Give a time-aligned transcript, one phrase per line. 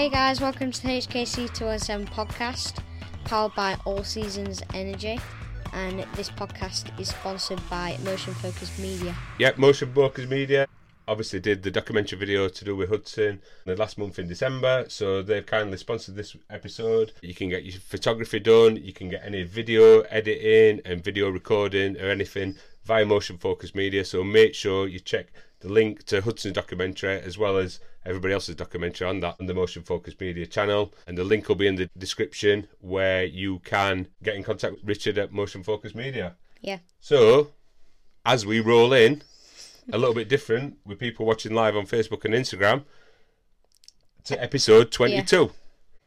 [0.00, 2.82] Hey guys, welcome to the HKC 207 um, podcast,
[3.24, 5.20] powered by All Seasons Energy.
[5.74, 9.14] And this podcast is sponsored by Motion Focus Media.
[9.38, 10.66] Yep, Motion Focus Media
[11.06, 15.20] obviously did the documentary video to do with Hudson the last month in December, so
[15.20, 17.12] they've kindly sponsored this episode.
[17.20, 22.00] You can get your photography done, you can get any video editing and video recording
[22.00, 24.06] or anything via Motion Focus Media.
[24.06, 25.26] So make sure you check
[25.58, 29.54] the link to Hudson's documentary as well as everybody else's documentary on that on the
[29.54, 30.94] Motion Focus Media channel.
[31.06, 34.84] And the link will be in the description where you can get in contact with
[34.84, 36.36] Richard at Motion Focus Media.
[36.60, 36.78] Yeah.
[37.00, 37.52] So,
[38.24, 39.22] as we roll in,
[39.92, 42.84] a little bit different with people watching live on Facebook and Instagram
[44.24, 45.50] to episode 22.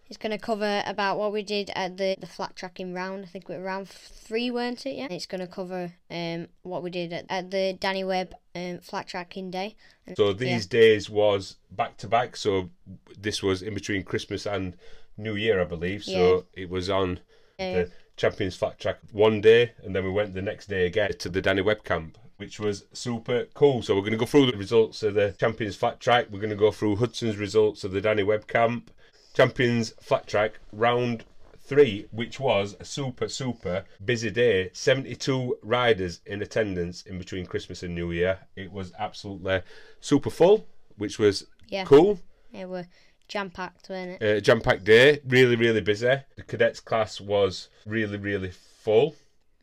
[0.09, 3.23] It's going to cover about what we did at the, the flat tracking round.
[3.23, 4.95] I think we were round three, weren't it?
[4.95, 5.07] Yeah.
[5.09, 9.07] It's going to cover um, what we did at, at the Danny Webb um, flat
[9.07, 9.75] tracking day.
[10.05, 12.35] And, So these days was back to back.
[12.35, 12.69] So
[13.17, 14.75] this was in between Christmas and
[15.17, 16.03] New Year, I believe.
[16.03, 17.19] So it was on
[17.57, 21.29] the Champions Flat Track one day, and then we went the next day again to
[21.29, 22.17] the Danny Webb camp.
[22.37, 23.83] Which was super cool.
[23.83, 26.27] So we're going to go through the results of the Champions Flat Track.
[26.29, 28.91] We're going to go through Hudson's results of the Danny Webb camp,
[29.33, 31.25] Champions Flat Track round
[31.57, 34.69] three, which was a super super busy day.
[34.73, 38.39] Seventy-two riders in attendance in between Christmas and New Year.
[38.55, 39.61] It was absolutely
[40.01, 40.67] super full,
[40.97, 41.85] which was Yeah.
[41.85, 42.19] cool.
[42.51, 42.87] Yeah, we're
[43.27, 44.37] jam packed, weren't it?
[44.37, 46.15] Uh, Jam packed day, really really busy.
[46.35, 49.15] The cadets class was really really full.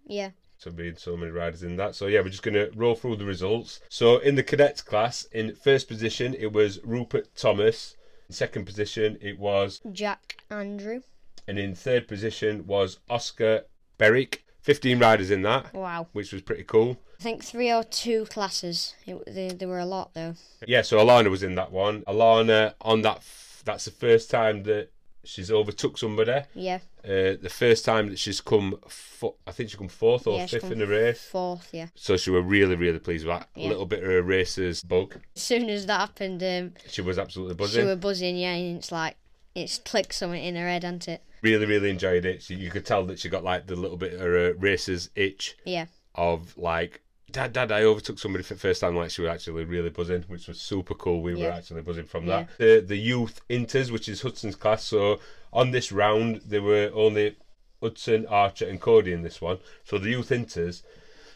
[0.06, 0.30] Yeah.
[0.58, 1.94] So being so many riders in that.
[1.94, 3.80] So yeah, we're just gonna roll through the results.
[3.88, 7.96] So in the cadets class, in first position it was Rupert Thomas.
[8.31, 11.00] In second position it was, Jack Andrew.
[11.48, 13.64] and in third position was Oscar
[13.98, 14.45] Berwick.
[14.61, 16.06] Fifteen riders in that, Wow.
[16.12, 16.97] which was pretty cool.
[17.19, 18.95] I think three or two classes.
[19.05, 20.34] It, there, there were a lot though.
[20.64, 22.03] Yeah, so Alana was in that one.
[22.03, 23.16] Alana on that.
[23.16, 24.91] F- that's the first time that
[25.25, 26.42] she's overtook somebody.
[26.54, 26.78] Yeah.
[27.04, 30.47] Uh, the first time that she's come, fo- I think she come fourth or yeah,
[30.47, 31.22] fifth in the race.
[31.25, 31.88] Fourth, yeah.
[31.94, 33.48] So she were really, really pleased with that.
[33.56, 33.69] A Yeah.
[33.69, 35.16] little bit of a racer's bug.
[35.36, 37.82] As soon as that happened, um, She was absolutely buzzing.
[37.82, 39.16] she were buzzing, yeah, and it's like,
[39.54, 41.22] it's clicked something in her head, hasn't it?
[41.42, 42.42] Really, really enjoyed it.
[42.42, 45.56] She, you could tell that she got like the little bit of a racer's itch
[45.64, 45.86] Yeah.
[46.14, 47.00] of like,
[47.32, 48.96] Dad, Dad, I overtook somebody for the first time.
[48.96, 51.22] Like she was actually really buzzing, which was super cool.
[51.22, 52.44] We were actually buzzing from Yeah.
[52.44, 52.58] that.
[52.58, 54.84] The the youth inters, which is Hudson's class.
[54.84, 55.20] So
[55.52, 57.36] on this round, there were only
[57.82, 59.58] Hudson, Archer, and Cody in this one.
[59.84, 60.82] So the youth inters.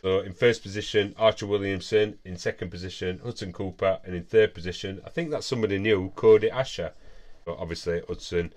[0.03, 2.19] So in first position, Archer Williamson.
[2.25, 6.50] In second position, Hudson Cooper, and in third position, I think that's somebody new, Cody
[6.50, 6.93] Asher.
[7.47, 8.53] But obviously Hudson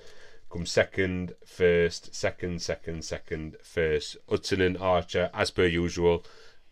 [0.50, 4.18] comes second, first, second, second, second, first.
[4.30, 6.26] Hudson and Archer, as per usual,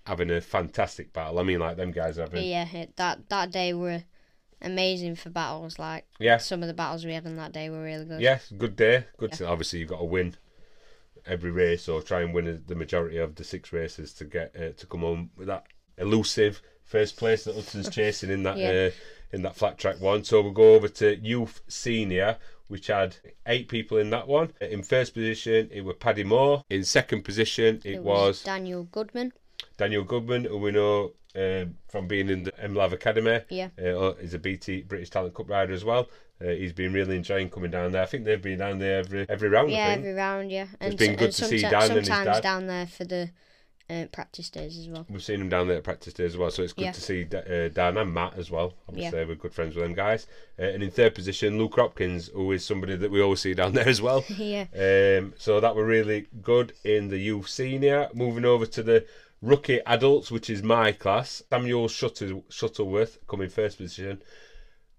[0.06, 1.40] having a fantastic battle.
[1.40, 2.44] I mean, like them guys having.
[2.46, 4.04] Yeah, it, that that day were
[4.62, 5.78] amazing for battles.
[5.80, 8.22] Like Yeah, some of the battles we had on that day were really good.
[8.22, 9.06] yeah, good day.
[9.18, 9.34] Good.
[9.34, 10.36] To, obviously, you've got to win
[11.26, 14.72] every race or try and win the majority of the six races to get uh,
[14.78, 15.66] to come home with that
[15.98, 18.88] elusive first place that Hudson's chasing in that Yeah.
[18.88, 18.92] uh,
[19.32, 20.24] in that flat track one.
[20.24, 22.38] So we'll go over to youth senior.
[22.68, 23.16] Which had
[23.46, 24.52] eight people in that one.
[24.60, 26.64] In first position, it was Paddy Moore.
[26.68, 29.34] In second position, it, It was Daniel Goodman.
[29.78, 33.42] Daniel Goodman, who we know um, from being in the MLAV Academy.
[33.50, 33.70] Yeah.
[33.78, 36.08] Uh, he's a BT British Talent Cup rider as well.
[36.42, 38.04] Uh, he's been really enjoying coming down there.
[38.04, 39.72] I think they've been down there every every round.
[39.72, 40.68] Yeah, every round, yeah.
[40.80, 42.44] And, it's been good to see Dan and his sometimes dad.
[42.44, 43.30] down there for the
[43.90, 45.06] uh, practice days as well.
[45.10, 46.92] We've seen him down there at practice days as well, so it's good Yeah.
[46.92, 48.74] to see uh, Dan and Matt as well.
[48.90, 50.28] Obviously, we're good friends with them guys.
[50.60, 53.74] Uh, and in third position, Luke Hopkins, who is somebody that we always see down
[53.76, 54.26] there as well.
[54.38, 54.66] yeah.
[54.74, 58.10] Um, so that were really good in the youth senior.
[58.14, 59.06] Moving over to the
[59.42, 61.42] rookie adults, which is my class.
[61.50, 64.22] Samuel Shutter- Shuttleworth coming first position.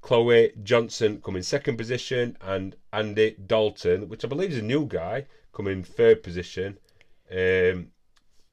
[0.02, 5.26] Chloe Johnson coming second position, and Andy Dalton, which I believe is a new guy,
[5.52, 6.78] coming third position.
[7.30, 7.88] Um,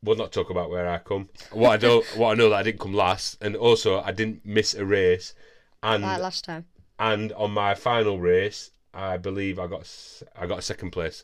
[0.02, 1.30] we'll not talk about where I come.
[1.52, 4.44] What I don't, what I know that I didn't come last, and also I didn't
[4.46, 5.36] miss a race,
[5.84, 6.66] and Like last time.
[6.98, 9.88] and on my final race, I believe I got
[10.36, 11.24] I got a second place.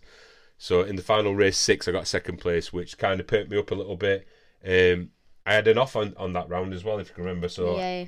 [0.59, 3.57] So in the final race six, I got second place, which kind of perked me
[3.57, 4.27] up a little bit.
[4.65, 5.09] Um,
[5.45, 7.49] I had an off on, on that round as well, if you can remember.
[7.49, 8.05] So yeah.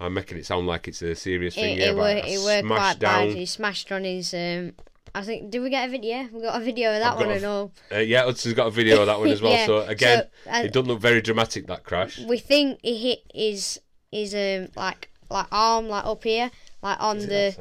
[0.00, 1.76] I'm making it sound like it's a serious thing.
[1.76, 3.28] It, yeah, it, were, I it were quite down.
[3.28, 3.36] bad.
[3.36, 4.34] He smashed on his.
[4.34, 4.72] Um,
[5.14, 5.50] I think.
[5.50, 6.28] Did we get a video?
[6.32, 7.72] We got a video of that I've one a- and all.
[7.92, 9.52] Uh, yeah, Hudson's got a video of that one as well.
[9.52, 12.18] Yeah, So again, so, uh, it doesn't look very dramatic that crash.
[12.18, 13.80] We think he hit his
[14.10, 16.50] his um like like arm like up here
[16.82, 17.56] like on the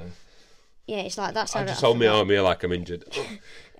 [0.85, 3.05] yeah it's like that's I just hold my arm here like I'm injured.
[3.17, 3.29] um,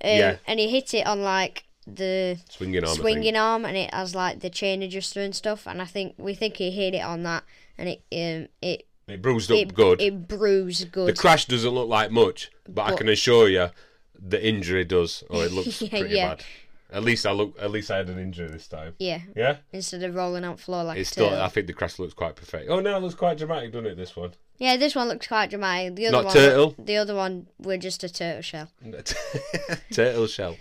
[0.02, 0.38] yeah.
[0.48, 2.96] and he hit it on like the Swinging arm.
[2.96, 6.34] Swinging arm and it has like the chain adjuster and stuff and I think we
[6.34, 7.44] think he hit it on that
[7.78, 10.02] and it um it It bruised up it, good.
[10.02, 11.08] It bruised good.
[11.10, 13.70] the crash doesn't look like much, but, I can assure you,
[14.18, 15.24] the injury does.
[15.30, 16.30] Or it looks Yeah, pretty yeah.
[16.36, 16.44] bad.
[16.92, 17.58] At least I look.
[17.60, 18.94] At least I had an injury this time.
[19.00, 19.58] yeah, Yeah.
[19.72, 21.28] instead of rolling out floor like It's still.
[21.34, 22.70] I think the crash looks quite perfect.
[22.70, 23.98] Oh no, it looks quite dramatic, doesn't it?
[23.98, 24.34] This one.
[24.58, 25.96] Yeah, this one looks quite dramatic.
[25.96, 26.76] The other Not one, turtle?
[26.78, 28.70] The other one, we're just a turtle shell.
[29.92, 30.56] Turtle shell.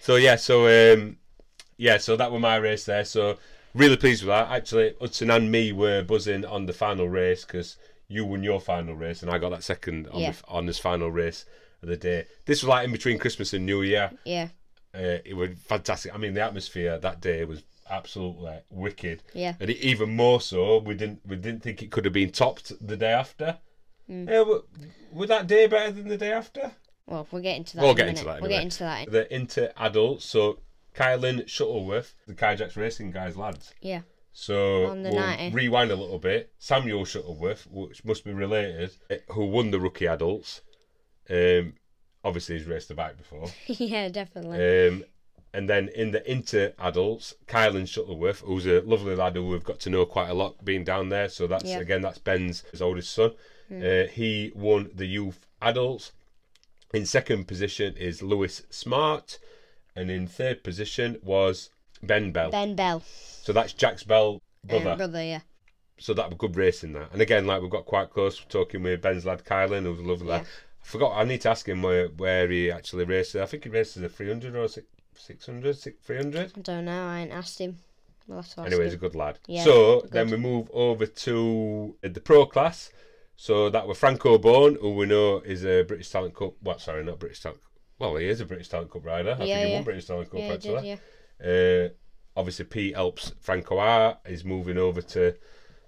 [0.00, 1.16] So yeah, so um,
[1.76, 3.04] yeah, so that was my race there.
[3.04, 3.38] So
[3.74, 4.50] really pleased with that.
[4.50, 7.76] Actually, Hudson and me were buzzing on the final race because
[8.08, 10.32] you won your final race and I got that second on, Yeah.
[10.32, 11.44] the, on this final race
[11.82, 12.24] of the day.
[12.46, 14.10] This was like in between Christmas and New Year.
[14.24, 14.48] Yeah,
[14.94, 16.14] Uh, it was fantastic.
[16.14, 19.22] I mean, the atmosphere that day was absolutely wicked.
[19.34, 19.54] yeah.
[19.60, 22.72] and it, even more so, we didn't we didn't think it could have been topped
[22.86, 23.58] the day after.
[24.10, 24.28] Mm.
[24.28, 24.62] Yeah, w-
[25.12, 26.72] was that day better than the day after?
[27.06, 27.82] Well, we'll get into that.
[27.82, 29.10] We'll get into that We'll get into that.
[29.10, 30.60] The inter adults, so
[30.94, 33.74] Kylan Shuttleworth, the Kajaks Racing guys lads.
[33.80, 34.02] Yeah,
[34.32, 35.54] So we'll 90.
[35.54, 36.52] rewind a little bit.
[36.58, 40.62] Samuel Shuttleworth, which must be related, eh, who won the rookie adults.
[41.28, 41.74] Um,
[42.22, 43.46] obviously, he's raced the bike before.
[43.66, 44.88] yeah, definitely.
[44.88, 45.04] Um,
[45.54, 49.78] and then in the inter adults, Kylan Shuttleworth, who's a lovely lad who we've got
[49.80, 51.28] to know quite a lot being down there.
[51.28, 51.78] So that's Yeah.
[51.78, 53.32] again that's Ben's his oldest son.
[53.70, 56.12] Uh, he won the youth adults.
[56.92, 59.38] In second position is Lewis Smart,
[59.96, 61.70] and in third position was
[62.02, 62.50] Ben Bell.
[62.50, 63.02] ben Bell,
[63.42, 64.90] So that's Jack's Bell brother.
[64.90, 65.24] um, brother.
[65.24, 65.40] Yeah,
[65.98, 67.10] So that was good racing that.
[67.12, 70.26] And again, like we got quite close talking with Ben's lad Kylan, who's a lovely
[70.28, 70.42] lad.
[70.42, 71.16] I forgot.
[71.16, 73.36] I need to ask him where where he actually races.
[73.36, 74.86] I think he races a 300 or six-
[75.18, 76.52] 600, 300.
[76.56, 77.06] I don't know.
[77.06, 77.78] I ain't asked him.
[78.26, 79.00] We'll have to ask Anyway, he's a him.
[79.00, 79.38] good lad.
[79.46, 82.90] Yeah, so then we move over to the pro class.
[83.36, 86.54] So that was Franco Bourne, who we know is a British Talent Cup.
[86.60, 86.80] What?
[86.80, 87.60] Sorry, not British Talent.
[87.98, 89.36] Well, he is a British Talent Cup rider.
[89.38, 89.74] I Yeah, think he yeah.
[89.74, 90.82] won British Talent Cup Yeah, he actually.
[90.82, 90.98] did,
[91.40, 91.84] yeah.
[91.84, 91.88] Uh,
[92.36, 94.20] obviously, Pete helps Franco out.
[94.24, 95.34] Is moving over to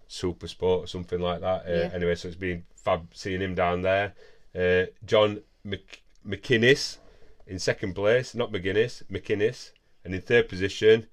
[0.08, 1.66] Super Sport or something like that.
[1.66, 1.90] Uh, Yeah.
[1.94, 4.14] Anyway, so it's been fab seeing him down there.
[4.54, 6.98] Uh, John Mc- McInnes
[7.46, 9.72] in second place, not McGuinness, McInnes,
[10.04, 11.06] and in third position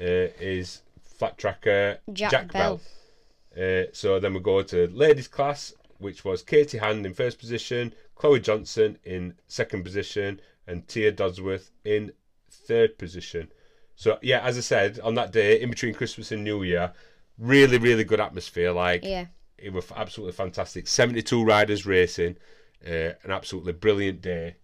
[0.00, 2.80] uh, is flat tracker Jack Jack, Bell.
[3.56, 3.80] Bell.
[3.82, 7.92] Uh, so then we go to ladies class, which was Katie Hand in first position,
[8.14, 12.12] Chloe Johnson in second position, and Tia Dodsworth in
[12.50, 13.50] third position.
[13.96, 16.92] So yeah, as I said, on that day in between Christmas and New Year,
[17.36, 18.70] really, really good atmosphere.
[18.70, 19.26] Like Yeah,
[19.56, 20.86] it was absolutely fantastic.
[20.86, 22.36] Seventy-two riders racing,
[22.86, 24.56] uh, an absolutely brilliant day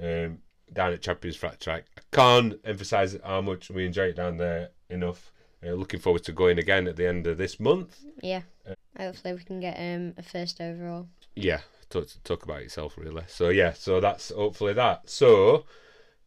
[0.00, 0.38] um,
[0.72, 1.84] down at Champions Flat Track.
[1.96, 5.32] I can't emphasise how much we enjoy it down there enough.
[5.66, 8.04] Uh, looking forward to going again at the end of this month.
[8.22, 8.42] yeah.
[8.98, 11.06] Hopefully, we can get um a first overall.
[11.34, 11.60] Yeah,
[11.90, 13.24] talk, talk about yourself really.
[13.26, 15.08] So yeah, so that's hopefully that.
[15.08, 15.64] So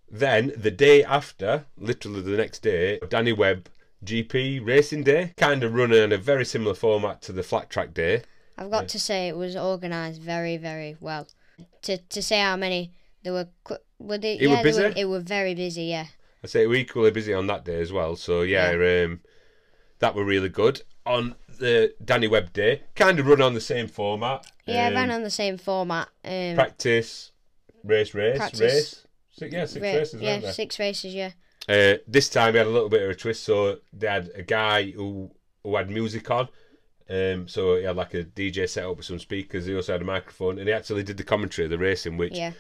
[0.10, 3.70] then the day after, literally the next day, Danny Webb
[4.06, 7.94] GP Racing Day, kind of running in a very similar format to the flat track
[7.94, 8.22] day.
[8.58, 11.28] I've got to say it was organised very, very well.
[11.84, 12.94] To to say how many
[13.30, 14.34] there were, were they?
[14.36, 15.00] It were yeah, they were, busy?
[15.02, 15.84] it were very busy.
[15.84, 16.06] Yeah,
[16.44, 18.16] I say we're equally busy on that day as well.
[18.16, 19.22] So yeah, um,
[20.00, 20.82] that were really good.
[21.06, 24.46] On the Danny Webb day, kind of run on the same format.
[24.66, 24.88] yeah.
[24.88, 26.10] um, ran on the same format.
[26.24, 27.32] Um, practice,
[27.84, 28.62] race, race, Practice.
[28.62, 29.06] race.
[29.32, 31.14] Six, yeah, six ra- races, yeah, six races.
[31.16, 31.32] Yeah,
[31.68, 33.44] Uh, this time we had a little bit of a twist.
[33.44, 35.32] So they had a guy who
[35.64, 36.50] who had music on.
[37.10, 39.66] Um, so he had like a DJ set up with some speakers.
[39.66, 42.38] He also had a microphone, and he actually did the commentary of the racing, which
[42.38, 42.52] yeah.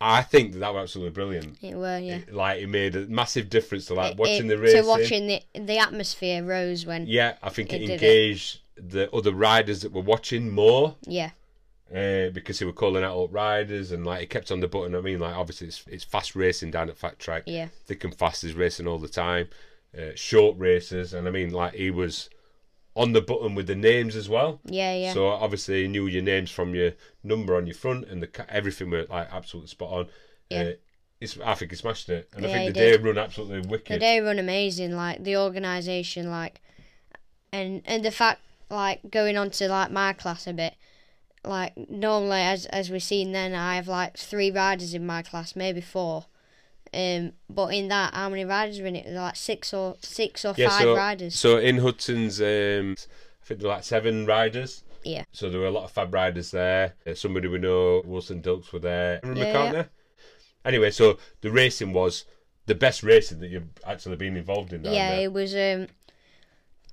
[0.00, 1.58] I think that, that was absolutely brilliant.
[1.62, 1.98] It were.
[1.98, 2.16] Yeah.
[2.16, 4.82] It- like it made a massive difference to like It- watching it- the racing.
[4.82, 7.06] To watching the the atmosphere rose when.
[7.06, 7.92] Yeah, I think it, It did it.
[7.94, 11.30] engaged the other riders that were watching more Yeah.
[11.94, 14.94] uh, because they were calling out up riders and like it kept on the button.
[14.94, 17.42] I mean, like obviously it's it's fast racing down at Fat Track.
[17.46, 17.68] Yeah.
[17.86, 19.48] thick and fast is racing all the time.
[19.96, 22.30] Uh, short races, and I mean, like he was
[23.00, 24.60] on the button with the names as well.
[24.64, 24.94] Yeah.
[24.94, 25.14] Yeah.
[25.14, 26.92] So obviously he knew your names from your
[27.24, 30.06] number on your front, and the everything were like absolutely spot on.
[30.50, 30.62] Yeah.
[30.62, 30.72] Uh,
[31.20, 33.04] it's, I think he smashed it, and I think the day did.
[33.04, 33.94] run absolutely wicked.
[33.94, 34.92] the day run amazing.
[34.92, 36.60] Like the organisation, like,
[37.52, 38.40] and and the fact
[38.70, 40.74] like going on to like my class a bit.
[41.42, 45.56] Like normally, as as we've seen, then I have like three riders in my class,
[45.56, 46.26] maybe four.
[46.92, 49.06] Um, but in that, how many riders were in it?
[49.08, 51.38] Like six or six or yeah, five so riders.
[51.38, 52.96] so in Hudson's, um,
[53.42, 54.82] I think there were like seven riders.
[55.04, 55.24] Yeah.
[55.32, 56.94] So there were a lot of fab riders there.
[57.06, 59.20] Uh, somebody we know, Wilson Dilks, were there.
[59.24, 59.88] Yeah, McCartney?
[60.64, 62.24] Anyway, so the racing was
[62.66, 64.84] the best racing that you've actually been involved in.
[64.84, 65.86] Yeah, it was um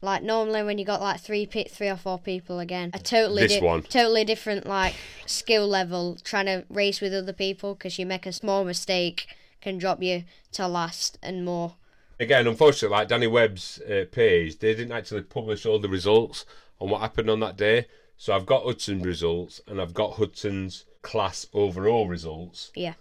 [0.02, 3.48] like normally when you got like three pe- three or four people again, a totally
[3.48, 3.82] This one.
[3.84, 8.32] totally different like skill level trying to race with other people because you make a
[8.32, 9.28] small mistake
[9.62, 10.24] can drop you
[10.54, 11.76] to last and more.
[12.20, 16.46] Again, unfortunately, like Danny Webb's uh, page, they didn't actually publish all the results
[16.80, 17.88] on what happened on that day.
[18.18, 22.72] So I've got Hudson's results and I've got Hudson's class overall results.
[22.76, 22.94] Yeah.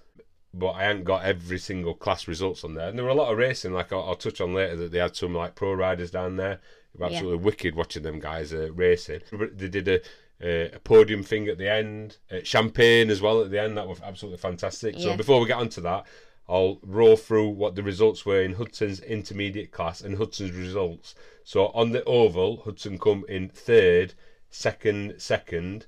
[0.53, 2.89] But I haven't got every single class results on there.
[2.89, 4.99] And there were a lot of racing, like I'll, I'll touch on later, that they
[4.99, 6.53] had some like pro riders down there.
[6.95, 7.17] It was Yeah.
[7.17, 9.21] absolutely wicked watching them guys uh, racing.
[9.33, 10.01] They did a,
[10.43, 13.79] uh, a podium thing at the end, uh, champagne as well at the end.
[13.79, 14.95] That was absolutely fantastic.
[14.99, 15.13] Yeah.
[15.13, 16.05] So before we get onto that,
[16.49, 21.15] I'll roll through what the results were in Hudson's intermediate class and Hudson's results.
[21.43, 24.15] So on the oval, Hudson come in third,
[24.51, 25.87] second, second,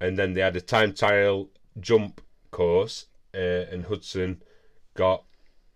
[0.00, 3.38] and then they had a time trial jump course, uh,
[3.70, 4.42] and Hudson
[4.94, 5.24] got.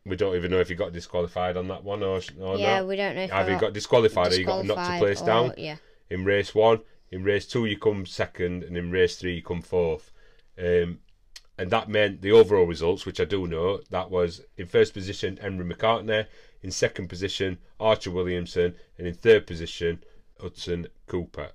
[0.07, 2.89] We don't even know if he got disqualified on that one or, or yeah, not.
[2.89, 5.27] we don't know if Either he got disqualified, or he got knocked to place or-
[5.27, 5.77] down Yeah.
[6.09, 6.81] in race one.
[7.13, 10.11] In race two, you come second, and in race three, you come fourth.
[10.59, 11.01] Um,
[11.61, 15.37] and that meant the overall results, which I do know, that was in first position
[15.37, 16.27] Henry McCartney,
[16.63, 20.03] in second position Archer Williamson, and in third position
[20.41, 21.51] Hudson Cooper.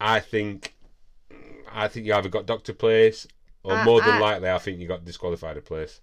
[0.00, 0.74] I think,
[1.70, 3.26] I think you either got doctor place,
[3.62, 6.00] or I- more than I- likely, I think you got disqualified a place.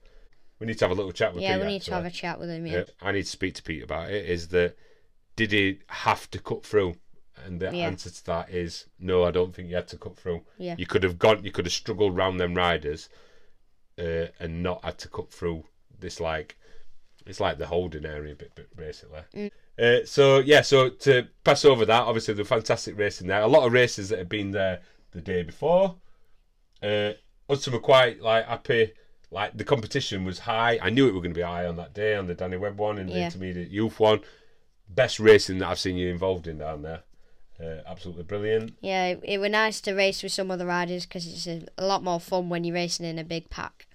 [0.59, 2.11] We need to have a little chat with Yeah, Pete, we need to have a
[2.11, 2.67] chat with him.
[2.67, 2.73] Yeah.
[2.77, 4.29] Yeah, I need to speak to Pete about it.
[4.29, 4.77] Is that
[5.35, 6.97] did he have to cut through?
[7.45, 7.87] And the Yeah.
[7.87, 9.23] answer to that is no.
[9.23, 10.45] I don't think you had to cut through.
[10.57, 10.75] Yeah.
[10.77, 11.43] You could have gone.
[11.43, 13.09] You could have struggled round them riders,
[13.97, 15.65] uh, and not had to cut through
[15.99, 16.57] this like
[17.25, 19.21] it's like the holding area bit, bit basically.
[19.35, 19.51] Mm.
[19.77, 23.41] Uh, so yeah, so to pass over that, obviously the fantastic racing there.
[23.41, 25.95] A lot of races that had been there the day before.
[26.81, 27.13] Uh,
[27.49, 28.93] Hudson were quite like happy.
[29.29, 30.79] Like the competition was high.
[30.81, 32.77] I knew it were going to be high on that day on the Danny Webb
[32.77, 34.21] one and the intermediate youth one.
[34.89, 37.03] Best racing that I've seen you involved in down there.
[37.61, 38.75] Uh, absolutely brilliant.
[38.81, 41.85] Yeah, it, it were nice to race with some other riders because it's a, a
[41.85, 43.87] lot more fun when you're racing in a big pack.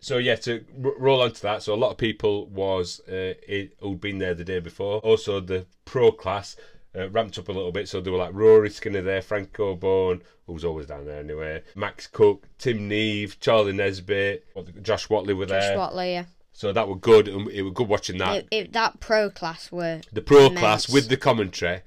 [0.00, 1.62] So yeah, to r- roll on to that.
[1.62, 4.98] So a lot of people was uh, it, who'd been there the day before.
[4.98, 6.56] Also, the pro class
[6.96, 7.88] uh, ramped up a little bit.
[7.88, 11.62] So they were like Rory Skinner there, Franco Bourne, who's always down there anyway.
[11.74, 14.44] Max Cook, Tim Neave, Charlie Nesbitt,
[14.82, 15.74] Josh Whatley were there.
[15.74, 15.92] Josh.
[15.92, 16.24] Whatley, yeah.
[16.52, 17.28] So that were good.
[17.28, 18.36] and It was good watching that.
[18.36, 20.58] It, it, that pro class were the pro immense.
[20.58, 21.82] class with the commentary.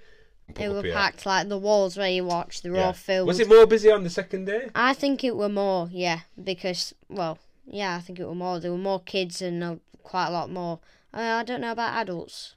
[0.58, 2.62] It were packed like the walls where you watch.
[2.62, 2.86] They were Yeah.
[2.88, 3.28] all filled.
[3.28, 4.70] Was it more busy on the second day?
[4.74, 8.60] I think it were more, yeah, because well, yeah, I think it were more.
[8.60, 10.80] There were more kids and uh, quite a lot more.
[11.14, 12.56] Uh, I don't know about adults.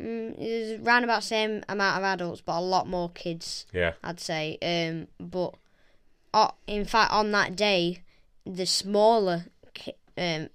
[0.00, 3.66] Mm, it was around about same amount of adults, but a lot more kids.
[3.72, 3.92] Yeah.
[4.02, 4.56] I'd say.
[4.62, 5.54] Um, but
[6.32, 8.02] uh, in fact, on that day,
[8.46, 10.48] the smaller, ki- um,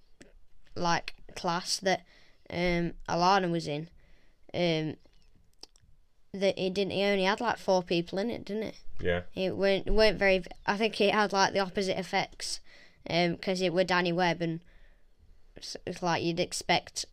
[0.76, 2.02] like class that
[2.50, 3.90] um Alana was in,
[4.54, 4.96] um,
[6.34, 6.92] that it didn't.
[6.92, 8.76] He only had like four people in it, didn't it?
[9.00, 9.22] Yeah.
[9.36, 10.44] It weren't weren't very.
[10.66, 12.60] I think it had like the opposite effects,
[13.10, 14.62] um, because it were Danny Webb and
[15.56, 17.06] it's it's like you'd expect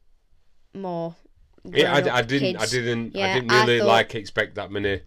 [0.74, 1.16] more.
[1.64, 2.56] Yeah, I, I didn't.
[2.56, 3.16] I didn't.
[3.16, 5.02] I didn't I really thought- like expect that many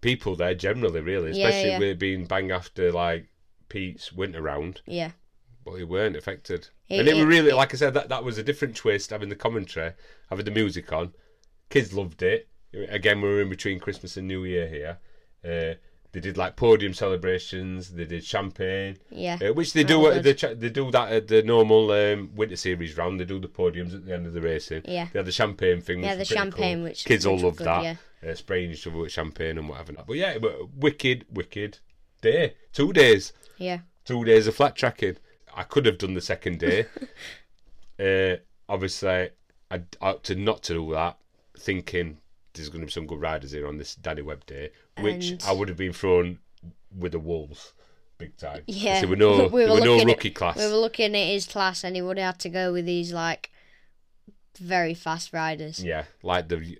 [0.00, 0.54] people there.
[0.54, 1.78] Generally, really, especially yeah.
[1.78, 3.28] with it being bang after like
[3.68, 5.12] Pete's winter round, Yeah,
[5.64, 6.68] but he weren't affected.
[6.88, 9.10] It- and it, was really, it- like I said, that that was a different twist
[9.10, 9.92] having the commentary,
[10.28, 11.12] having the music on.
[11.70, 12.48] Kids loved it.
[12.88, 14.98] Again, we were in between Christmas and New Year here.
[15.44, 15.74] Uh,
[16.12, 17.90] they did like podium celebrations.
[17.90, 18.98] They did champagne.
[19.10, 19.36] yeah.
[19.42, 19.98] Uh, which they do.
[19.98, 23.18] was At the, cha- they do that at the normal um, winter series round.
[23.18, 24.82] They do the podiums at the end of the racing.
[24.84, 25.08] Yeah.
[25.12, 26.04] They had the champagne thing.
[26.04, 26.84] Yeah, the champagne, cool.
[26.84, 28.30] which- kids all love was loved good, that.
[28.30, 29.92] Uh, spraying each other with champagne and whatever.
[30.06, 31.78] But yeah, but wicked, wicked
[32.22, 32.54] day.
[32.72, 33.32] Two days.
[33.58, 33.80] Yeah.
[34.04, 35.16] Two days of flat tracking.
[35.54, 36.86] I could have done the second day.
[37.98, 39.30] uh, obviously,
[39.70, 41.18] I opted not to do that,
[41.58, 42.18] thinking
[42.54, 44.70] there's going to be some good riders here on this Danny Webb day,
[45.00, 46.38] which And- I would have been thrown
[46.96, 47.72] with the wolves.
[48.16, 48.62] Big time.
[48.68, 50.56] Yeah, There were no, we were were no looking at- rookie class.
[50.56, 53.12] We were looking at his class, and he would have had to go with these
[53.12, 53.50] like
[54.58, 55.82] very fast riders.
[55.82, 56.78] Yeah, like the.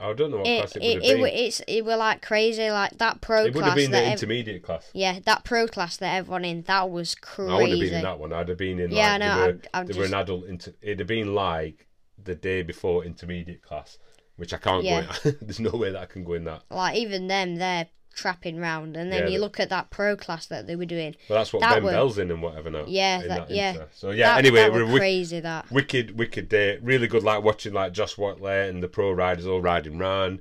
[0.00, 1.34] I don't know what It class it, it, would it, have were been.
[1.36, 4.62] it's it were like crazy like that pro It would have been the ev- intermediate
[4.62, 4.90] class.
[4.92, 7.50] yeah that pro class that everyone in that was crazy.
[7.52, 8.32] I wouldn't have been in that one.
[8.32, 8.90] I'd have been in.
[8.90, 10.44] Yeah, like, I know, They were, I'm- I'm they were an adult.
[10.46, 11.86] Inter- it'd have been like
[12.22, 13.98] the day before intermediate class,
[14.36, 15.06] which I can't Yeah.
[15.22, 15.36] go in.
[15.42, 16.62] There's no way that I can go in that.
[16.70, 20.46] Like even them, they're trapping round, and then Yeah, you look at that pro class
[20.46, 21.16] that they were doing.
[21.28, 22.84] But that's what That Ben were- Bell's in and whatever now.
[22.86, 23.72] Yeah, in that- yeah.
[23.72, 23.88] inter.
[23.92, 24.28] So yeah.
[24.34, 25.40] that, anyway, that we're crazy.
[25.40, 26.78] That wicked, wicked day.
[26.80, 30.40] Really good, like watching like Josh Whatley and the pro riders all riding round.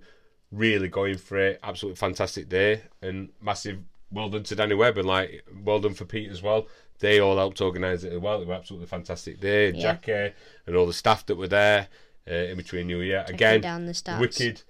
[0.51, 1.59] Really going for it.
[1.63, 3.79] Absolutely fantastic day and massive.
[4.11, 6.67] Well done to Danny Webb and like well done for Pete as well.
[6.99, 8.39] They all helped organise it as well.
[8.39, 9.71] It was absolutely fantastic day.
[9.71, 9.81] Yeah.
[9.81, 10.35] Jackie
[10.67, 11.87] and all the staff that were there
[12.29, 13.21] uh, in between New Year.
[13.21, 14.19] Checking Again, down the stats.
[14.19, 14.61] wicked,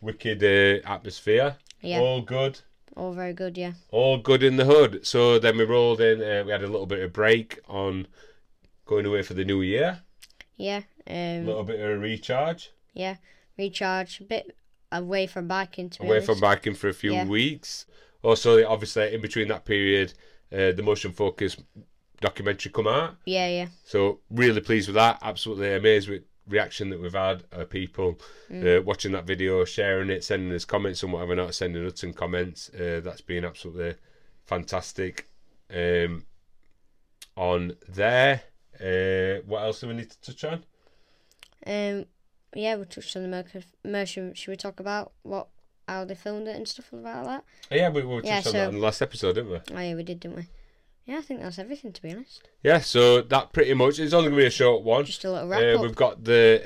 [0.00, 1.56] wicked uh, atmosphere.
[1.80, 2.00] Yeah.
[2.00, 2.60] All good
[2.98, 3.56] all very good.
[3.56, 5.06] Yeah, all good in the hood.
[5.06, 6.20] So then we rolled in.
[6.20, 8.08] Uh, we had a little bit of break on
[8.84, 10.00] going away for the new year.
[10.56, 12.72] yeah, A um, little bit of a recharge.
[12.92, 13.16] yeah.
[13.56, 14.56] Recharge a bit.
[14.92, 15.90] away from biking.
[15.90, 16.26] To away honest.
[16.26, 17.26] from biking for a few Yeah.
[17.26, 17.86] weeks.
[18.22, 20.12] Also, obviously, in between that period,
[20.52, 21.56] uh, the motion focus
[22.20, 23.16] documentary come out.
[23.26, 23.66] Yeah, yeah.
[23.84, 25.18] So really pleased with that.
[25.22, 27.44] Absolutely amazed with reaction that we've had.
[27.52, 28.18] Uh, people
[28.50, 28.78] Mm.
[28.78, 32.12] uh, watching that video, sharing it, sending us comments and whatever not, sending us some
[32.12, 32.70] comments.
[32.74, 33.94] Uh, that's been absolutely
[34.46, 35.28] fantastic.
[35.70, 36.24] Um,
[37.36, 38.42] on there,
[38.80, 40.64] uh, what else do we need to touch on?
[41.66, 42.06] Um,
[42.54, 43.44] yeah, we touched on the mer-
[43.84, 44.34] motion.
[44.34, 45.48] Should we talk about what
[45.86, 47.44] how they filmed it and stuff like that?
[47.70, 49.56] Yeah, we, we touched Yeah, on that in the last episode, didn't we?
[49.74, 50.46] Oh yeah, we did, didn't we?
[51.08, 52.46] Yeah, I think that's everything to be honest.
[52.62, 53.98] Yeah, so that pretty much.
[53.98, 55.04] It's only going to be a short one.
[55.06, 55.80] Just a little wrap Uh, up.
[55.80, 56.60] we've got the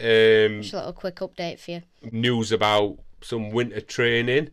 [0.51, 1.83] um, Just a little quick update for you.
[2.11, 4.51] news about some winter training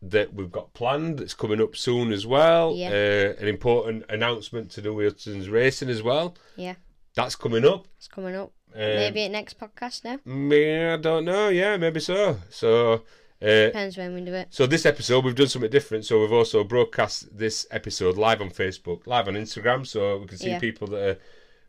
[0.00, 2.72] that we've got planned that's coming up soon as well.
[2.76, 2.90] Yeah.
[2.90, 6.36] Uh, an important announcement to do with Hudson's Racing as well.
[6.54, 6.74] Yeah,
[7.16, 7.88] That's coming up.
[7.96, 8.52] it's coming up.
[8.72, 10.20] Um, Maybe at next podcast now.
[10.24, 11.48] Yeah, I don't know.
[11.48, 12.36] Yeah, maybe so.
[12.50, 13.02] So,
[13.42, 14.48] uh, Depends when we do it.
[14.50, 16.04] so this episode we've done something different.
[16.04, 20.38] So we've also broadcast this episode live on Facebook, live on Instagram, so we can
[20.38, 20.58] see Yeah.
[20.58, 21.18] people that are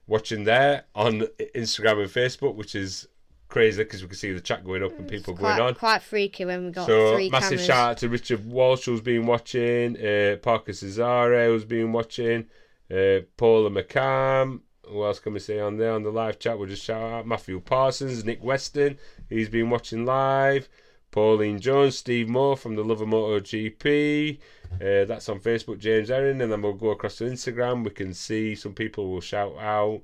[0.07, 1.21] watching there on
[1.55, 3.07] Instagram and Facebook, which is
[3.47, 5.73] crazy because we can see the chat going up and people going on.
[5.75, 7.65] quite freaky when we got So three massive cameras.
[7.65, 12.45] shout out to Richard Walsh who's been watching, uh, Parker Cesare who's been watching,
[12.91, 14.61] uh, Paula McCam.
[14.87, 16.57] Who else can we say on there on the live chat?
[16.57, 18.97] We'll just shout out Matthew Parsons, Nick Weston,
[19.29, 20.67] he's been watching live,
[21.11, 24.37] Pauline Jones, Steve Moore from the Love of Moto GP.
[24.73, 27.83] Uh, that's on Facebook, James Erin, and then we'll go across to Instagram.
[27.83, 30.01] We can see some people will shout out.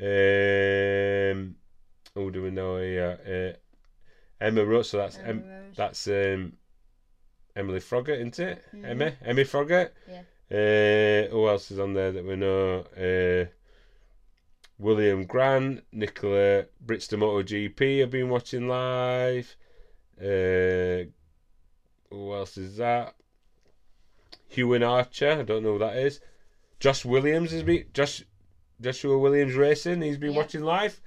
[0.00, 1.54] Um,
[2.14, 3.54] who do we know here?
[3.54, 6.52] Uh, Emma Rose, so that's Emma em- that's um,
[7.56, 8.62] Emily Froggatt, isn't it?
[8.74, 8.84] Mhm.
[8.84, 9.90] Emmy, Emmy Froggatt.
[10.08, 10.22] Yeah.
[10.50, 12.80] Uh, who else is on there that we know?
[12.96, 13.50] Uh,
[14.78, 19.56] William Grant, Nicola Brixton MotoGP have been watching live.
[20.20, 21.04] Uh,
[22.10, 23.14] who else is that?
[24.48, 26.20] Hugh Archer, I don't know who that is.
[26.80, 28.24] Josh Williams has been Josh
[28.80, 30.38] Joshua Williams Racing, he's been Yeah.
[30.38, 31.00] watching live.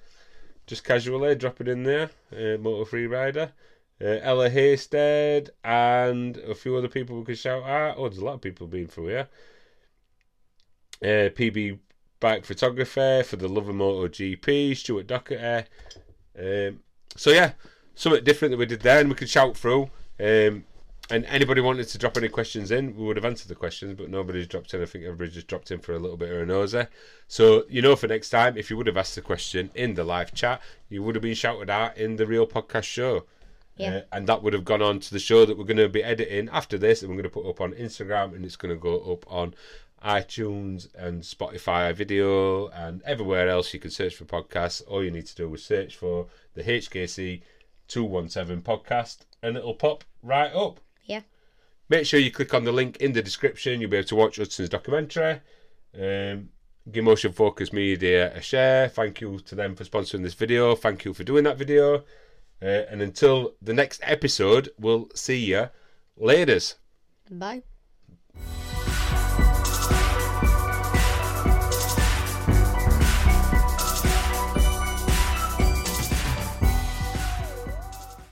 [0.67, 3.51] Just casually dropping in there, uh, Moto Free Rider.
[3.99, 7.95] Uh, Ella Haystead and a few other people we could shout out.
[7.97, 9.27] Oh, there's a lot of people being through here.
[11.03, 11.79] Uh, PB
[12.19, 15.67] Bike Photographer for the Love of Moto GP, Stuart Doherty.
[16.37, 16.79] Um,
[17.15, 17.53] so yeah,
[18.01, 19.83] something different that we did there, and we could shout through.
[20.19, 20.65] Um,
[21.09, 24.09] and anybody wanted to drop any questions in, we would have answered the questions, but
[24.09, 24.81] nobody's dropped in.
[24.81, 26.85] I think everybody just dropped in for a little bit of a nosy.
[27.27, 30.03] So you know, for next time, if you would have asked the question in the
[30.03, 33.25] live chat, you would have been shouted at in the real podcast show.
[33.77, 33.97] Yeah.
[33.97, 36.03] Uh, and that would have gone on to the show that we're going to be
[36.03, 38.79] editing after this, and we're going to put up on Instagram, and it's going to
[38.79, 39.53] go up on
[40.03, 44.81] iTunes and Spotify video and everywhere else you can search for podcasts.
[44.87, 47.41] All you need to do is search for the HKC
[47.91, 50.79] 217 podcast, and it'll pop right up.
[51.05, 51.21] Yeah.
[51.89, 53.81] Make sure you click on the link in the description.
[53.81, 55.41] You'll be able to watch Hudson's documentary.
[55.93, 56.49] Um,
[56.89, 58.87] give Motion Focus Media a share.
[58.87, 60.75] Thank you to them for sponsoring this video.
[60.75, 62.03] Thank you for doing that video.
[62.61, 65.69] Uh, and until the next episode, we'll see you.
[66.19, 66.75] Laters.
[67.29, 67.63] Bye.